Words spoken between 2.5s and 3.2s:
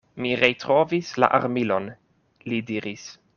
li diris.